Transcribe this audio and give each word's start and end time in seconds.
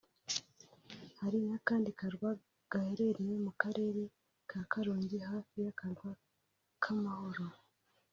Hari 1.19 1.39
n’akandi 1.47 1.89
karwa 1.99 2.29
gaherereye 2.71 3.35
mu 3.45 3.51
Karere 3.61 4.01
ka 4.49 4.59
Karongi 4.71 5.17
hafi 5.29 5.55
y’Akarwa 5.65 6.09
k’Amahoro 6.83 7.43